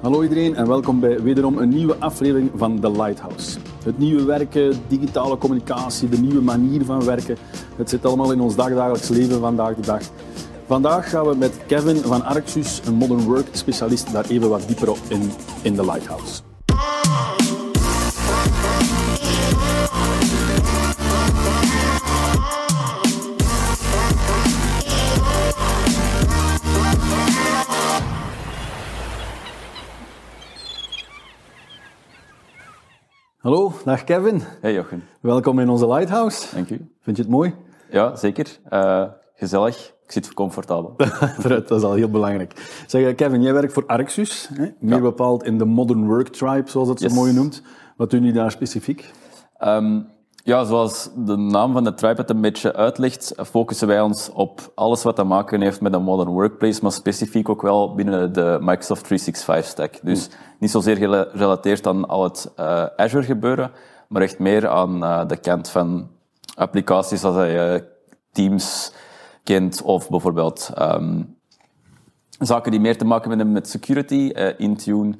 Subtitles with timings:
[0.00, 3.58] Hallo iedereen en welkom bij wederom een nieuwe aflevering van The Lighthouse.
[3.84, 7.36] Het nieuwe werken, digitale communicatie, de nieuwe manier van werken.
[7.76, 10.02] Het zit allemaal in ons dagdagelijks leven vandaag de dag.
[10.66, 14.90] Vandaag gaan we met Kevin van Arxus, een modern work specialist, daar even wat dieper
[14.90, 15.30] op in
[15.62, 16.49] in The Lighthouse.
[33.84, 34.42] Dag Kevin.
[34.60, 36.54] Hey Jochen, Welkom in onze Lighthouse.
[36.54, 36.76] dank u.
[37.00, 37.54] Vind je het mooi?
[37.90, 38.58] Ja, zeker.
[38.68, 39.94] Eh, gezellig.
[40.04, 40.94] Ik zit comfortabel.
[41.42, 42.82] Dat is al heel belangrijk.
[42.86, 44.66] Zeg, eh, Kevin, jij werkt voor Arxus, hè?
[44.78, 47.62] meer bepaald in de Modern Work Tribe, zoals dat zo mooi noemt.
[47.96, 49.10] Wat doen jullie daar specifiek?
[49.56, 50.00] Ehm,
[50.42, 54.72] ja, zoals de naam van de tribe het een beetje uitlegt, focussen wij ons op
[54.74, 58.58] alles wat te maken heeft met een modern workplace, maar specifiek ook wel binnen de
[58.60, 59.98] Microsoft 365 stack.
[60.02, 63.70] Dus niet zozeer gerelateerd aan al het eh, Azure gebeuren,
[64.08, 66.08] maar echt meer aan eh, de kant van
[66.54, 67.84] applicaties zoals je
[68.32, 68.92] Teams
[69.44, 71.22] kent of bijvoorbeeld ehm,
[72.38, 75.14] zaken die meer te maken hebben met security, eh, Intune,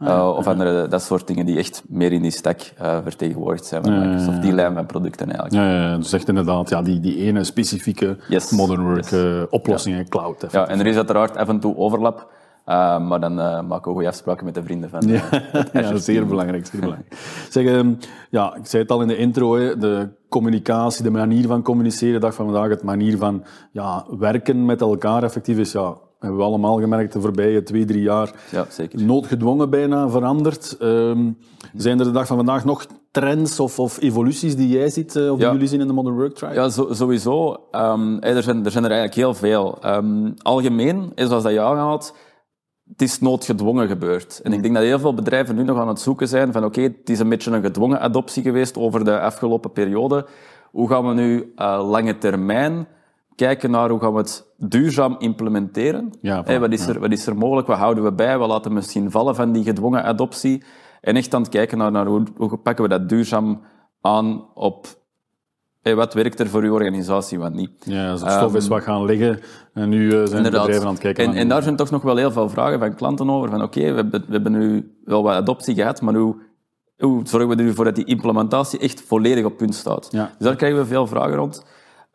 [0.00, 3.82] eh, of andere dat soort dingen die echt meer in die stack eh, vertegenwoordigd zijn
[3.84, 4.42] van Microsoft.
[4.42, 5.54] Die lijn van producten eigenlijk.
[5.54, 8.50] Ja, ja, dus echt inderdaad ja, die, die ene specifieke Yes.
[8.50, 9.12] Modern Work Yes.
[9.12, 10.46] eh, oplossing, hè, cloud.
[10.50, 12.30] Ja, en er is uiteraard af en toe overlap,
[13.08, 15.02] maar dan eh, maken we goede afspraken met de vrienden van.
[15.72, 17.14] Ja, zeer belangrijk, zeer belangrijk.
[17.50, 17.92] Zeg, ehm,
[18.30, 22.20] ja, ik zei het al in de intro, hè, de communicatie, de manier van communiceren,
[22.20, 25.94] dag van vandaag, het manier van ja, werken met elkaar effectief is, ja,
[26.26, 29.02] hebben we allemaal gemerkt de voorbije twee, drie jaar, ja, zeker.
[29.02, 30.76] noodgedwongen bijna veranderd.
[30.80, 31.30] Ehm,
[31.76, 35.32] zijn er de dag van vandaag nog trends of, of evoluties die jij ziet, eh,
[35.32, 36.54] of die jullie zien in de Modern Work Tribe?
[36.54, 37.56] Ja, zo- sowieso.
[37.70, 39.78] Ehm, er, zijn, er zijn er eigenlijk heel veel.
[39.80, 42.14] Ehm, algemeen, is zoals dat je aanhaalt,
[42.90, 44.40] het is noodgedwongen gebeurd.
[44.42, 46.80] En ik denk dat heel veel bedrijven nu nog aan het zoeken zijn van oké,
[46.80, 50.26] het is een beetje een gedwongen adoptie geweest over de afgelopen periode.
[50.70, 52.86] Hoe gaan we nu eh, lange termijn
[53.36, 56.12] kijken naar hoe gaan we het duurzaam implementeren?
[56.20, 57.66] Ja, Hey, wat, is er, wat is er mogelijk?
[57.66, 58.38] Wat houden we bij?
[58.38, 60.62] Wat laten we misschien vallen van die gedwongen adoptie?
[61.00, 63.60] En echt aan het kijken naar, naar hoe, hoe pakken we dat duurzaam
[64.00, 64.86] aan op
[65.86, 67.70] hey, wat werkt er voor uw organisatie, wat niet.
[67.84, 69.40] Ja, als het stof is wat gaan liggen
[69.72, 70.60] en nu eh, zijn Inderdaad.
[70.60, 71.24] bedrijven aan het kijken.
[71.24, 73.50] En, en daar zijn toch nog wel heel veel vragen van klanten over.
[73.50, 76.36] Van oké, we, hebben, we hebben nu wel wat adoptie gehad, maar hoe,
[76.98, 80.08] hoe zorgen we er nu voor dat die implementatie echt volledig op punt staat?
[80.10, 80.24] Ja.
[80.38, 81.64] Dus daar krijgen we veel vragen rond.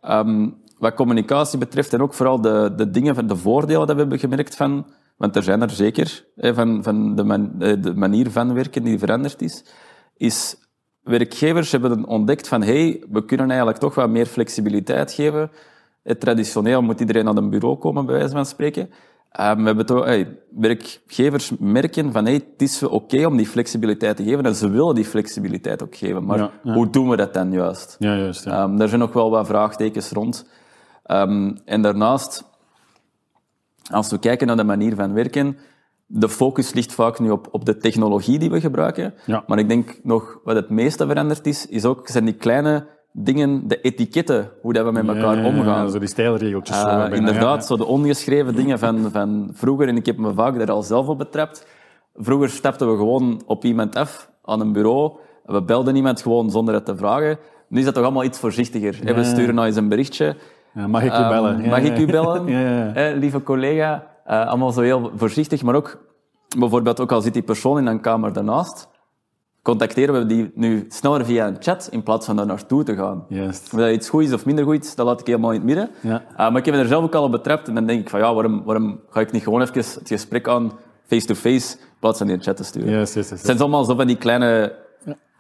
[0.02, 0.50] Ehm,
[0.82, 4.20] wat communicatie betreft en ook vooral de, de dingen, van de voordelen dat we hebben
[4.20, 4.86] gemerkt van,
[5.18, 9.00] want er zijn er zeker, van, van de, man- eh, de manier van werken die
[9.00, 9.64] veranderd is,
[10.18, 10.56] is
[11.02, 15.52] werkgevers hebben ontdekt van hey, we kunnen eigenlijk toch wat meer flexibiliteit geven.
[16.04, 18.90] Eh, Traditioneel moet iedereen naar een bureau komen, bij wijze van spreken.
[19.30, 24.18] Eh, we hebben toch, hey, werkgevers merken van hey, het is oké om die flexibiliteit
[24.18, 26.26] te geven en ze willen die flexibiliteit ook geven.
[26.26, 26.74] Maar Ja, ja.
[26.74, 27.96] hoe doen we dat dan juist?
[28.00, 28.44] Ja, juist.
[28.46, 28.52] Ja.
[28.64, 30.46] Ehm, daar zijn nog wel wat vraagtekens rond.
[31.12, 32.44] Ehm, en daarnaast,
[33.92, 35.58] als we kijken naar de manier van werken,
[36.06, 39.14] de focus ligt vaak nu op, op de technologie die we gebruiken.
[39.26, 39.44] Ja.
[39.48, 43.68] Maar ik denk nog wat het meeste veranderd is, is ook, zijn die kleine dingen,
[43.68, 45.92] de etiketten, hoe dat we met elkaar Ja, ja, ja, omgaan.
[45.92, 46.78] zo die stijlregeltjes.
[46.78, 50.58] Eh, bijna, inderdaad, zo de ongeschreven dingen van, van vroeger, en ik heb me vaak
[50.58, 51.68] daar al zelf op betrapt.
[52.16, 55.12] Vroeger stapten we gewoon op iemand af aan een bureau.
[55.46, 57.38] We belden iemand gewoon zonder het te vragen.
[57.68, 59.16] Nu is dat toch allemaal iets voorzichtiger.
[59.16, 60.36] We sturen nou eens een berichtje.
[60.74, 61.70] Ja, mag ik u Ehm, bellen?
[61.70, 62.48] Mag ik u bellen?
[62.96, 64.08] Eh, lieve collega.
[64.26, 65.98] Eh, allemaal zo heel voorzichtig, maar ook
[66.58, 68.88] bijvoorbeeld ook al zit die persoon in een kamer daarnaast,
[69.62, 73.26] contacteren we die nu sneller via een chat in plaats van daar naartoe te gaan.
[73.28, 73.74] Juist.
[73.74, 75.66] Of dat iets goed is of minder goed is, dat laat ik helemaal in het
[75.66, 75.90] midden.
[76.02, 76.22] Ja.
[76.32, 78.10] Uh, maar ik heb me er zelf ook al op betrapt en dan denk ik
[78.10, 80.72] van ja, waarom, waarom ga ik niet gewoon even het gesprek aan
[81.06, 82.94] face-to-face in plaats van in een chat te sturen?
[83.00, 84.76] Het zijn allemaal zo van die kleine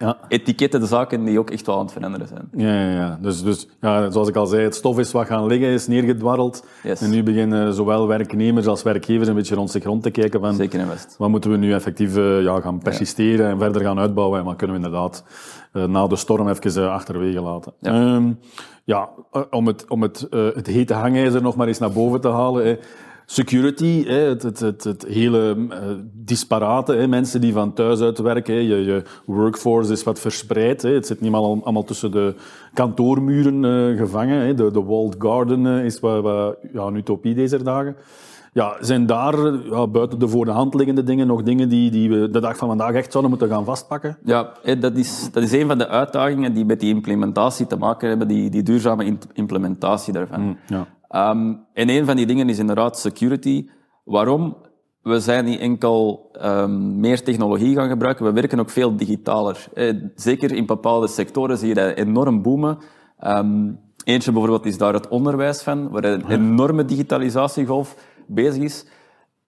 [0.02, 0.18] Ja.
[0.28, 2.50] etiketten, de zaken die ook echt wel aan het veranderen zijn.
[2.54, 3.18] Ja, ja, ja.
[3.22, 6.66] Dus, dus ja, zoals ik al zei, het stof is wat gaan liggen, is neergedwarreld.
[6.84, 7.02] Yes.
[7.02, 10.54] En nu beginnen zowel werknemers als werkgevers een beetje rond zich rond te kijken van
[10.54, 11.16] Zeker en best.
[11.18, 14.56] wat moeten we nu effectief eh, ja, gaan persisteren en verder gaan uitbouwen en wat
[14.56, 15.24] kunnen we inderdaad
[15.72, 17.74] eh, na de storm even eh, achterwege laten.
[17.80, 17.94] Ja.
[17.94, 18.35] Ja,
[18.84, 19.09] ja
[19.50, 22.80] om het, om het, het hete hangijzer nog maar eens naar boven te halen.
[23.32, 25.80] Security, hè, het, het, het, het hele eh,
[26.14, 30.82] disparate, hè, mensen die van thuis uit werken, je, je workforce is wat verspreid.
[30.82, 32.36] Hè, het zit niet allemaal, allemaal tussen de
[32.74, 34.46] kantoormuren eh, gevangen.
[34.46, 37.96] Hè, de, de walled garden eh, is wat, wat, ja, een utopie deze dagen.
[38.54, 42.10] Ja, zijn daar ja, buiten de voor de hand liggende dingen nog dingen die, die
[42.10, 44.18] we de dag van vandaag echt zouden moeten gaan vastpakken?
[44.24, 48.10] Ja, dat is, dat is een van de uitdagingen die met die implementatie te maken
[48.10, 50.58] hebben, die, die duurzame implementatie daarvan.
[50.68, 50.88] Ja.
[51.11, 53.69] Ehm, en een van die dingen is inderdaad security.
[54.03, 54.55] Waarom?
[55.02, 59.67] we zijn niet enkel um, meer technologie gaan gebruiken, we werken ook veel digitaler.
[59.73, 62.78] Eh, zeker in bepaalde sectoren zie je dat enorm boomen.
[63.23, 67.96] Um, eentje bijvoorbeeld is daar het onderwijs van, waar een enorme digitalisatiegolf
[68.28, 68.85] bezig is.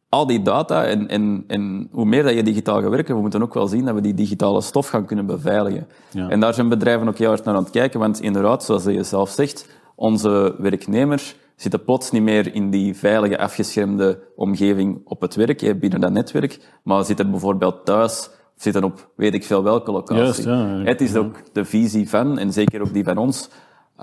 [0.09, 3.41] Al die data en, en, en hoe meer dat je digitaal gaat werken, we moeten
[3.41, 5.87] ook wel zien dat we die digitale stof gaan kunnen beveiligen.
[6.11, 6.29] Ja.
[6.29, 9.03] En daar zijn bedrijven ook heel hard naar aan het kijken, want inderdaad, zoals je
[9.03, 15.35] zelf zegt, onze werknemers zitten plots niet meer in die veilige, afgeschermde omgeving op het
[15.35, 20.49] werk, binnen dat netwerk, maar zitten bijvoorbeeld thuis, zitten op weet ik veel welke locatie.
[20.49, 23.49] ja, het is ook de visie van, en zeker ook die van ons,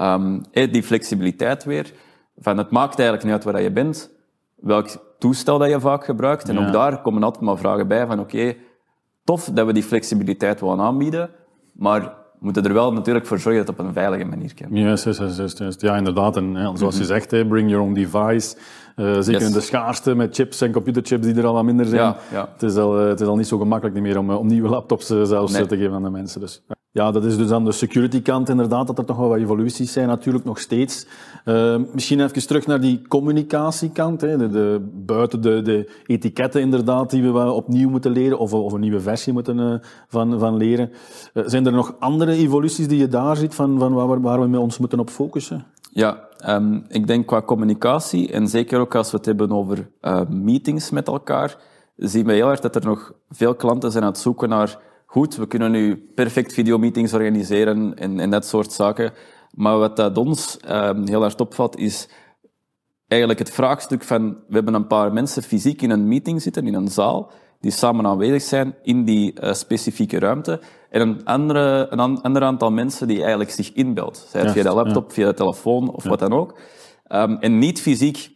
[0.00, 1.92] um, die flexibiliteit weer,
[2.36, 4.10] van het maakt eigenlijk niet uit waar je bent,
[4.56, 8.20] welk toestel dat je vaak gebruikt, en ook daar komen altijd maar vragen bij van
[8.20, 8.54] oké,
[9.24, 11.30] tof dat we die flexibiliteit willen aanbieden,
[11.72, 14.76] maar moeten er wel natuurlijk voor zorgen dat het op een veilige manier kan.
[14.76, 15.58] Juist, juist, juist.
[15.58, 15.80] juist.
[15.80, 16.36] Ja, inderdaad.
[16.36, 17.08] En zoals je mhm.
[17.08, 18.56] zegt, bring your own device.
[18.96, 22.00] Uh, zeker in de schaarste met chips en computerchips die er al wat minder zijn.
[22.00, 22.48] Ja, ja.
[22.52, 24.68] Het, is al, eh, het is al niet zo gemakkelijk meer om, eh, om nieuwe
[24.68, 26.40] laptops zelfs te geven aan de mensen.
[26.40, 26.62] Dus.
[26.68, 29.92] Ja, dat is dus aan de security kant inderdaad, dat er toch wel wat evoluties
[29.92, 31.06] zijn, natuurlijk nog steeds.
[31.44, 37.32] Uh, misschien even terug naar die communicatiekant, hè, de, buiten de, de etiketten inderdaad, die
[37.32, 39.74] we opnieuw moeten leren, of, of een nieuwe versie moeten uh,
[40.08, 40.90] van, van leren.
[41.34, 44.46] Uh, zijn er nog andere evoluties die je daar ziet, van, van waar, waar we
[44.46, 45.64] met ons moeten op focussen?
[45.92, 49.90] Ja, um, ik denk qua communicatie, en zeker ook als we het hebben over
[50.28, 51.56] meetings met elkaar,
[51.96, 54.78] zien we heel erg dat er nog veel klanten zijn aan het zoeken naar
[55.10, 59.12] goed, we kunnen nu perfect videomeetings organiseren en, en dat soort zaken.
[59.50, 62.08] Maar wat dat ons um, heel erg opvalt, is
[63.08, 64.30] eigenlijk het vraagstuk van...
[64.48, 67.30] We hebben een paar mensen fysiek in een meeting zitten, in een zaal,
[67.60, 70.60] die samen aanwezig zijn in die uh, specifieke ruimte.
[70.90, 74.26] En een, andere, een ander aantal mensen die eigenlijk zich inbelt.
[74.28, 76.58] Zij het via de laptop, via de telefoon of wat dan ook.
[77.08, 78.30] Um, en niet fysiek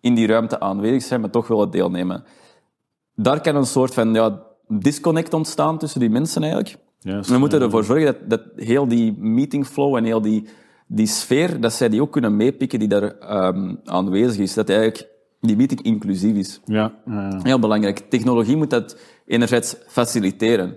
[0.00, 2.24] in die ruimte aanwezig zijn, maar toch willen deelnemen.
[3.14, 6.76] Daar kan een soort van ja, disconnect ontstaan tussen die mensen eigenlijk.
[7.02, 10.48] we moeten ervoor zorgen dat, dat heel die meetingflow en heel die,
[10.86, 14.54] die sfeer, dat zij die ook kunnen meepikken die daar um, aanwezig is.
[14.54, 15.08] Dat eigenlijk
[15.40, 16.60] die meeting inclusief is.
[16.64, 17.40] Ja, ja.
[17.42, 17.98] Heel belangrijk.
[17.98, 20.76] Technologie moet dat enerzijds faciliteren.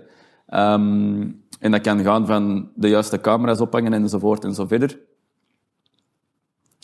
[0.54, 4.98] Um, en dat kan gaan van de juiste camera's ophangen enzovoort en zo verder.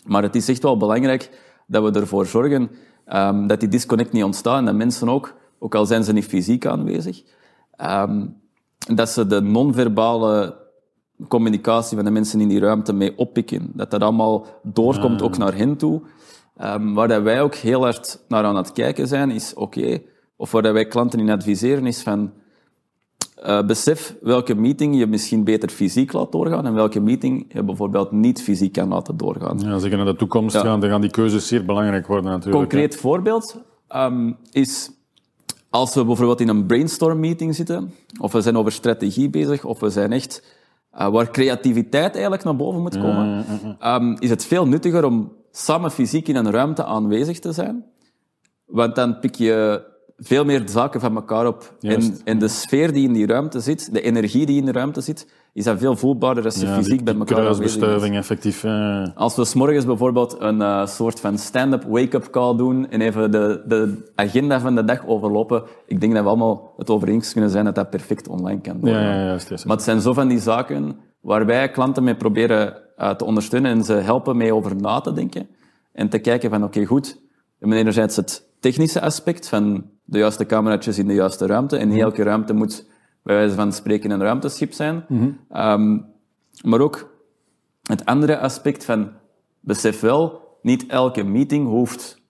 [0.05, 1.29] Maar het is echt wel belangrijk
[1.67, 2.69] dat we ervoor zorgen
[3.07, 5.33] um, dat die disconnect niet ontstaat en dat mensen ook
[5.65, 7.23] ook al zijn ze niet fysiek aanwezig,
[7.81, 8.35] um,
[8.95, 10.55] dat ze de non-verbale
[11.27, 13.71] communicatie van de mensen in die ruimte mee oppikken.
[13.73, 16.01] Dat dat allemaal doorkomt ook naar hen toe.
[16.63, 20.01] Um, waar dat wij ook heel hard naar aan het kijken zijn, is oké,
[20.35, 22.31] of waar dat wij klanten in adviseren, is van
[23.45, 28.11] uh, besef welke meeting je misschien beter fysiek laat doorgaan en welke meeting je bijvoorbeeld
[28.11, 29.59] niet fysiek kan laten doorgaan.
[29.59, 32.69] Ja, als ik naar de toekomst gaan, dan gaan die keuzes zeer belangrijk worden natuurlijk.
[32.69, 33.61] Concreet voorbeeld
[33.95, 34.94] um, is
[35.75, 39.79] als we bijvoorbeeld in een brainstorm meeting zitten, of we zijn over strategie bezig, of
[39.79, 40.43] we zijn echt
[40.97, 43.87] uh, waar creativiteit eigenlijk naar boven moet komen, mm, mm, mm.
[43.87, 47.85] um, is het veel nuttiger om samen fysiek in een ruimte aanwezig te zijn.
[48.65, 49.83] Want dan pik je
[50.17, 51.75] veel meer zaken van elkaar op.
[51.79, 55.01] En, en, de sfeer die in die ruimte zit, de energie die in de ruimte
[55.01, 58.65] zit, is dat veel voelbaarder als je fysiek bij elkaar kruisbestuiving, effectief.
[59.15, 63.31] Als we s morgens bijvoorbeeld een uh, soort van stand-up wake-up call doen en even
[63.31, 67.31] de, de agenda van de dag overlopen, ik denk dat we allemaal het over eens
[67.31, 68.99] kunnen zijn dat dat perfect online kan worden.
[68.99, 69.65] Ja, ja, ja, juist, juist.
[69.65, 73.71] Maar het zijn zo van die zaken waar wij klanten mee proberen uh, te ondersteunen
[73.71, 75.47] en ze helpen mee over na te denken
[75.91, 77.21] en te kijken van oké, okay, goed,
[77.59, 82.01] hebben enerzijds het technische aspect van de juiste cameraatjes in de juiste ruimte en niet
[82.01, 82.93] elke ruimte moet
[83.25, 85.05] bij wijze van spreken een ruimteschip zijn.
[85.55, 86.05] um,
[86.63, 87.13] maar ook
[87.83, 89.09] het andere aspect van
[89.59, 92.21] besef wel, niet elke meeting hoeft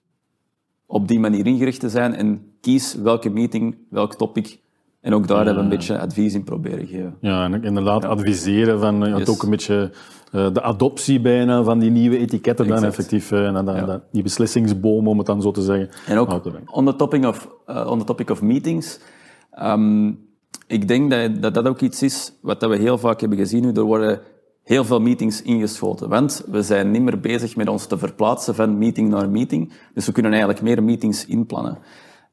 [0.86, 4.58] op die manier ingericht te zijn en kies welke meeting, welk topic
[5.00, 7.16] en ook daar hebben we een beetje advies in proberen geven.
[7.20, 9.28] Ja, en inderdaad adviseren van yes.
[9.28, 9.90] ook een beetje
[10.32, 14.02] uh, de adoptie bijna van die nieuwe etiketten dan effectief, uh, en dan, ja.
[14.12, 15.88] die beslissingsboom om het dan zo te zeggen.
[16.06, 19.00] En ook on the topic of, uh, on the topic of meetings,
[19.62, 20.25] um,
[20.66, 23.72] ik denk dat, dat, dat ook iets is wat we heel vaak hebben gezien nu.
[23.72, 24.20] Er worden
[24.62, 26.08] heel veel meetings ingeschoten.
[26.08, 29.72] Want we zijn niet meer bezig met ons te verplaatsen van meeting naar meeting.
[29.94, 31.78] Dus we kunnen eigenlijk meer meetings inplannen.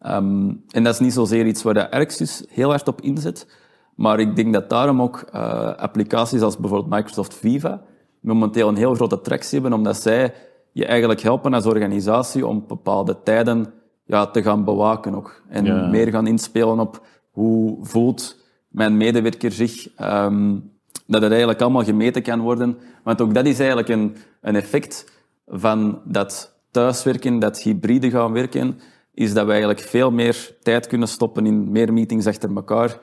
[0.06, 3.48] Um, en dat is niet zozeer iets waar de Arxis heel hard op inzet.
[3.96, 7.82] Maar ik denk dat daarom ook uh, applicaties als bijvoorbeeld Microsoft Viva
[8.20, 10.34] momenteel een heel grote attractie hebben, omdat zij
[10.72, 13.74] je eigenlijk helpen als organisatie om bepaalde tijden
[14.06, 15.42] ja, te gaan bewaken ook.
[15.50, 17.02] En meer gaan inspelen op
[17.34, 18.38] hoe voelt
[18.68, 19.88] mijn medewerker zich?
[20.02, 20.72] Um,
[21.08, 22.78] dat het eigenlijk allemaal gemeten kan worden.
[23.04, 25.12] Want ook dat is eigenlijk een, een effect
[25.48, 28.80] van dat thuiswerken, dat hybride gaan werken.
[29.14, 32.98] is dat we eigenlijk veel meer tijd kunnen stoppen in meer meetings achter elkaar.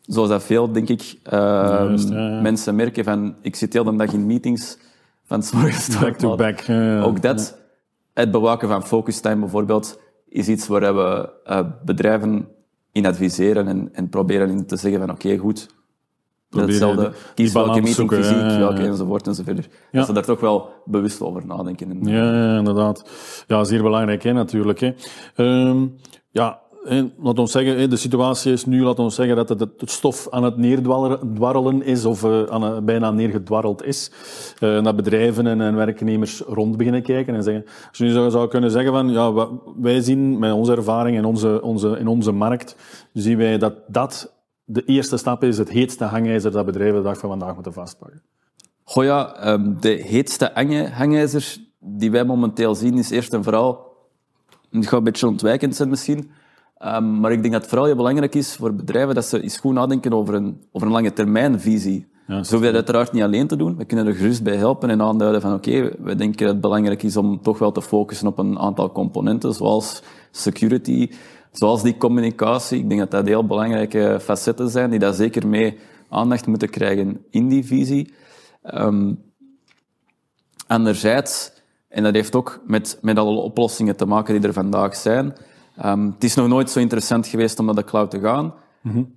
[0.00, 2.40] Zoals dat veel, denk ik, uh, Juist, ja, ja.
[2.40, 4.78] mensen merken van, ik zit heel de dag in meetings,
[5.24, 6.60] van 's morgens Back to back.
[6.60, 7.02] ja.
[7.02, 7.58] Ook dat,
[8.14, 12.48] het bewaken van focus time bijvoorbeeld, is iets waar we eh, bedrijven
[12.94, 15.66] in adviseren en, en proberen in te zeggen van oké, goed.
[16.50, 18.58] Hetzelfde, kies welke meeting fysiek, ja, ja, ja.
[18.58, 19.68] welke enzovoort enzovoort.
[19.92, 21.90] Dat ze daar toch wel bewust over nadenken.
[21.90, 23.10] En, Ja, ja, inderdaad.
[23.46, 24.80] Ja, zeer belangrijk, hè, natuurlijk.
[24.80, 24.92] Hè.
[25.34, 25.86] Ehm,
[26.30, 26.60] ja,
[27.18, 30.56] laat ons zeggen, de situatie is nu, laat ons zeggen, dat het, stof aan het
[30.56, 34.10] neerdwarrelen is, of eh, het- bijna neergedwarreld is.
[34.58, 38.70] Eh, dat bedrijven en, werknemers rond beginnen kijken en zeggen, als je nu zou, kunnen
[38.70, 42.76] zeggen van, ja, wij zien met onze ervaring in onze, onze, in onze markt,
[43.12, 47.18] zien wij dat dat de eerste stap is, het heetste hangijzer dat bedrijven de dag
[47.18, 48.22] van vandaag moeten vastpakken.
[48.84, 50.50] Goh ja, ehm, de heetste
[50.92, 53.92] hangijzer die wij momenteel zien is eerst en vooral,
[54.70, 56.30] het gaat een beetje ontwijkend zijn misschien,
[56.84, 59.58] ehm, maar ik denk dat het vooral heel belangrijk is voor bedrijven dat ze eens
[59.58, 62.06] goed nadenken over een, over een lange termijnvisie.
[62.26, 63.76] Ja, Zo hoef je dat uiteraard niet alleen te doen.
[63.76, 67.02] We kunnen er gerust bij helpen en aanduiden van oké, we denken dat het belangrijk
[67.02, 71.10] is om toch wel te focussen op een aantal componenten, zoals security,
[71.52, 72.78] zoals die communicatie.
[72.78, 77.24] Ik denk dat dat heel belangrijke facetten zijn die daar zeker mee aandacht moeten krijgen
[77.30, 78.14] in die visie.
[78.62, 79.12] Ehm,
[80.66, 81.52] anderzijds,
[81.88, 85.34] en dat heeft ook met, met alle oplossingen te maken die er vandaag zijn.
[85.76, 88.54] Ehm, het is nog nooit zo interessant geweest om naar de cloud te gaan.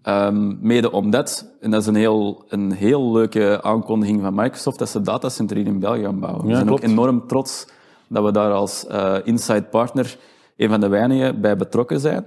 [0.02, 4.90] Ehm, mede omdat, en dat is een heel, een heel leuke aankondiging van Microsoft, dat
[4.90, 6.46] ze datacenter hier in België gaan bouwen.
[6.46, 6.84] we zijn klopt.
[6.84, 7.68] ook enorm trots
[8.08, 10.18] dat we daar als eh, inside partner
[10.58, 12.24] een van de weinigen bij betrokken zijn.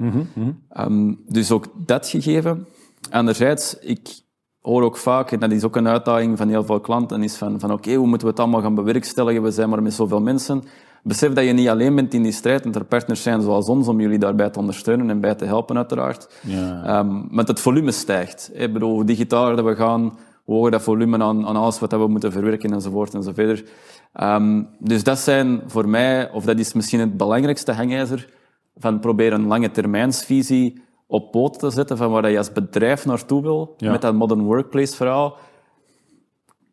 [0.69, 2.67] Ehm, dus ook dat gegeven.
[3.11, 4.21] Anderzijds, ik
[4.61, 7.61] hoor ook vaak, en dat is ook een uitdaging van heel veel klanten, is van,
[7.61, 9.43] van oké, hoe moeten we het allemaal gaan bewerkstelligen?
[9.43, 10.63] We zijn maar met zoveel mensen.
[11.03, 13.89] Besef dat je niet alleen bent in die strijd, en er partners zijn zoals ons
[13.89, 16.41] om jullie daarbij te ondersteunen en bij te helpen, uiteraard.
[16.43, 16.85] Ja.
[16.85, 18.51] Ehm, want het volume stijgt.
[18.55, 21.91] Ik bedoel, hoe digitaler dat we gaan, hoe hoger dat volume aan, aan alles wat
[21.91, 23.65] dat we moeten verwerken enzovoort enzovoort.
[24.13, 28.29] Ehm dus dat zijn voor mij, of dat is misschien het belangrijkste hangijzer,
[28.77, 33.43] van proberen een lange termijnsvisie op poten te zetten van waar je als bedrijf naartoe
[33.43, 33.91] wil, Ja.
[33.91, 35.37] met dat modern workplace verhaal.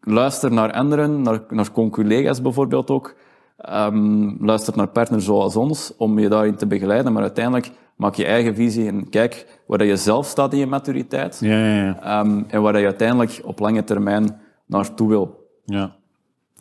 [0.02, 3.16] Luister naar anderen, naar, naar collega's bijvoorbeeld ook.
[3.58, 7.14] Ehm, luister naar partners zoals ons, om je daarin te begeleiden.
[7.14, 10.68] Maar uiteindelijk maak je eigen visie en kijk waar dat je zelf staat in je
[10.68, 11.38] maturiteit.
[11.42, 12.00] Ja, ja, ja.
[12.02, 15.50] Ehm, en waar je uiteindelijk op lange termijn naartoe wil.
[15.66, 15.96] ja.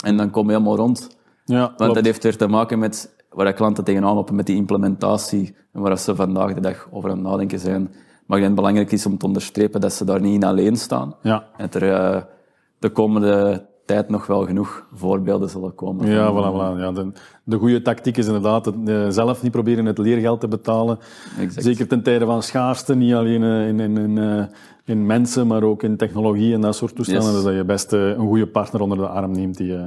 [0.04, 1.16] En dan kom je helemaal rond.
[1.44, 1.94] ja Want klopt.
[1.94, 5.80] dat heeft weer te maken met waar de klanten tegenaan lopen met die implementatie en
[5.80, 7.82] waar ze vandaag de dag over aan het nadenken zijn.
[8.26, 10.44] Maar ik denk dat het belangrijk is om te onderstrepen dat ze daar niet in
[10.44, 11.14] alleen staan.
[11.22, 11.46] Ja.
[11.56, 12.22] En dat er eh,
[12.78, 16.06] de komende tijd nog wel genoeg voorbeelden zullen komen.
[16.06, 16.80] Ja, voilà, voilà.
[16.80, 17.12] Ja, de,
[17.44, 20.98] de goede tactiek is inderdaad het, eh, zelf niet proberen het leergeld te betalen.
[21.40, 21.64] Exact.
[21.66, 24.44] Zeker ten tijde van schaarste, niet alleen eh, in, in, in, eh,
[24.84, 27.24] in mensen, maar ook in technologie en dat soort toestanden.
[27.26, 27.34] Yes.
[27.34, 29.84] Dus dat je best eh, een goede partner onder de arm neemt die eh,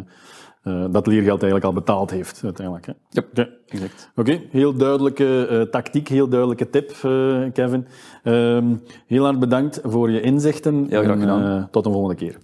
[0.63, 2.85] eh, dat leergeld eigenlijk al betaald heeft, uiteindelijk.
[2.85, 2.93] Hè.
[3.09, 3.49] Yep.
[3.67, 4.11] Exact.
[4.15, 7.87] Oké, heel duidelijke eh, tactiek, heel duidelijke tip, eh, Kevin.
[8.23, 8.75] Ehm,
[9.07, 10.85] heel hard bedankt voor je inzichten.
[10.89, 11.43] Heel graag gedaan.
[11.57, 12.37] eh, tot een volgende keer.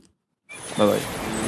[0.78, 1.45] Bye bye.